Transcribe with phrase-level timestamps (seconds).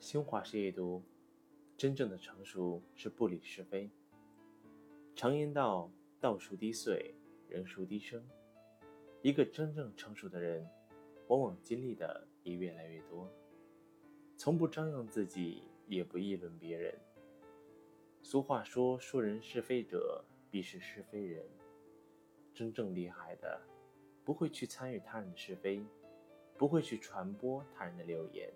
[0.00, 1.02] 新华社阅读：
[1.76, 3.90] 真正的成熟是不理是非。
[5.16, 5.90] 常言道
[6.20, 7.12] ：“道熟低碎，
[7.48, 8.24] 人熟低声。”
[9.22, 10.64] 一个真正成熟的人，
[11.26, 13.28] 往往经历的也越来越多，
[14.36, 16.96] 从不张扬自己，也不议论别人。
[18.22, 21.44] 俗话说：“说人是非者，必是是非人。”
[22.54, 23.60] 真正厉害的，
[24.24, 25.84] 不会去参与他人的是非，
[26.56, 28.48] 不会去传播他人的流言。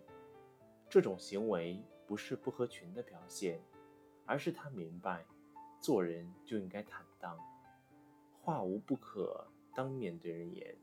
[0.92, 3.58] 这种行为不是不合群的表现，
[4.26, 5.24] 而是他明白，
[5.80, 7.38] 做人就应该坦荡，
[8.42, 10.76] 话无不可当面对人言。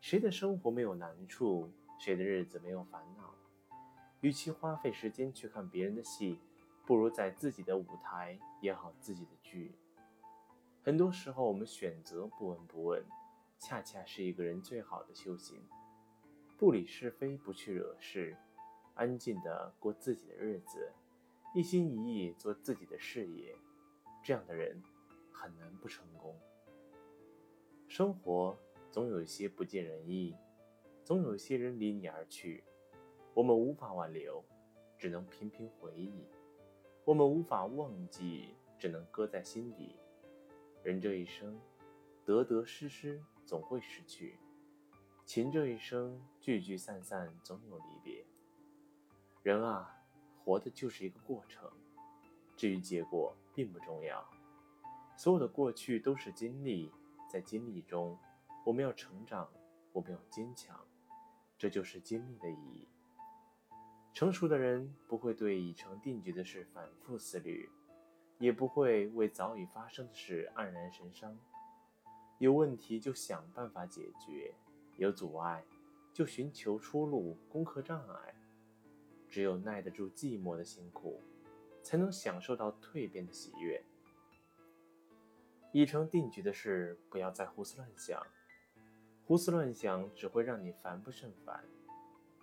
[0.00, 3.32] 谁的生活没有难处，谁的日子没有烦恼？
[4.22, 6.40] 与其花费时间去看别人的戏，
[6.84, 9.72] 不如在自己的舞台演好自己的剧。
[10.82, 13.04] 很多时候，我们选择不闻不问，
[13.56, 15.62] 恰恰是一个人最好的修行。
[16.58, 18.36] 不理是非，不去惹事。
[18.94, 20.92] 安静的过自己的日子，
[21.54, 23.54] 一心一意做自己的事业，
[24.22, 24.82] 这样的人
[25.32, 26.38] 很难不成功。
[27.88, 28.56] 生活
[28.90, 30.36] 总有一些不尽人意，
[31.02, 32.62] 总有一些人离你而去，
[33.34, 34.44] 我们无法挽留，
[34.98, 36.24] 只能频频回忆；
[37.04, 39.96] 我们无法忘记，只能搁在心底。
[40.82, 41.60] 人这一生，
[42.24, 44.36] 得得失失总会失去；
[45.24, 48.24] 情这一生，聚聚散散总有离别。
[49.42, 49.90] 人啊，
[50.44, 51.70] 活的就是一个过程，
[52.56, 54.22] 至于结果并不重要。
[55.16, 56.92] 所有的过去都是经历，
[57.26, 58.18] 在经历中，
[58.66, 59.48] 我们要成长，
[59.92, 60.78] 我们要坚强，
[61.56, 62.86] 这就是经历的意义。
[64.12, 67.70] 成熟的人不会对已成定局的事反复思虑，
[68.38, 71.34] 也不会为早已发生的事黯然神伤。
[72.36, 74.54] 有问题就想办法解决，
[74.98, 75.64] 有阻碍
[76.12, 78.34] 就寻求出路，攻克障碍。
[79.30, 81.20] 只有耐得住寂寞的辛苦，
[81.82, 83.82] 才能享受到蜕变的喜悦。
[85.72, 88.20] 已成定局的事，不要再胡思乱想。
[89.24, 91.64] 胡思乱想只会让你烦不胜烦，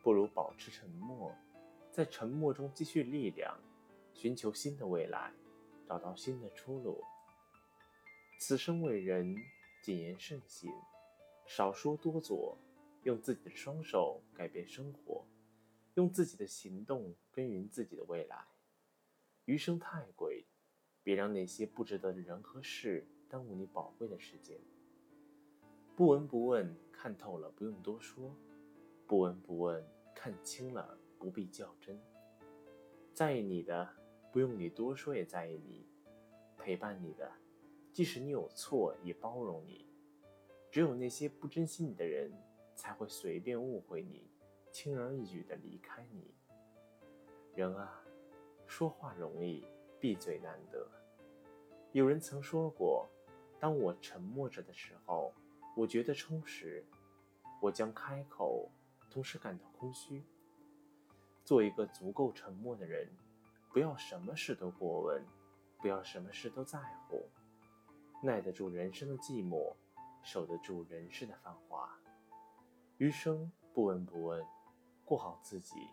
[0.01, 1.35] 不如保持沉默，
[1.91, 3.59] 在沉默中积蓄力量，
[4.13, 5.33] 寻求新的未来，
[5.85, 7.03] 找到新的出路。
[8.39, 9.35] 此生为人，
[9.83, 10.71] 谨言慎行，
[11.45, 12.57] 少说多做，
[13.03, 15.25] 用自己的双手改变生活。
[15.97, 18.45] 用自己的行动耕耘自己的未来。
[19.45, 20.45] 余生太贵，
[21.01, 24.59] 别让那些不值得的人和事耽误你宝贵的时间。
[25.95, 28.31] 不闻不问，看透了不用多说；
[29.07, 31.99] 不闻不问，看清了不必较真。
[33.11, 33.89] 在意你的，
[34.31, 35.83] 不用你多说也在意你；
[36.59, 37.31] 陪伴你的，
[37.91, 39.87] 即使你有错也包容你。
[40.69, 42.31] 只有那些不珍惜你的人，
[42.75, 44.29] 才会随便误会你。
[44.79, 46.35] 轻而易举的离开你。
[47.55, 47.99] 人啊，
[48.67, 49.65] 说话容易，
[49.99, 50.87] 闭嘴难得。
[51.93, 53.09] 有人曾说过
[53.59, 55.33] ：“当我沉默着的时候，
[55.75, 56.83] 我觉得充实；
[57.59, 58.69] 我将开口，
[59.09, 60.23] 同时感到空虚。”
[61.43, 63.09] 做一个足够沉默的人，
[63.73, 65.25] 不要什么事都过问，
[65.79, 66.77] 不要什么事都在
[67.09, 67.27] 乎，
[68.21, 69.73] 耐得住人生的寂寞，
[70.21, 71.89] 守得住人世的繁华。
[72.99, 74.45] 余生不闻不问。
[75.07, 75.87] 过好自己，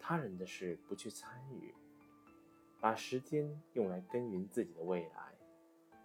[0.00, 1.72] 他人的事不去参与，
[2.80, 5.32] 把时间用来耕耘自己的未来，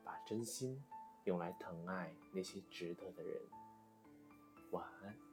[0.04, 0.80] 把真心
[1.24, 3.42] 用来疼爱那些值得的人。
[4.70, 5.25] 晚安。